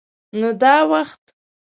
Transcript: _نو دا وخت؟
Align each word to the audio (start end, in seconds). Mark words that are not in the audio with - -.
_نو 0.39 0.47
دا 0.61 0.75
وخت؟ 0.91 1.23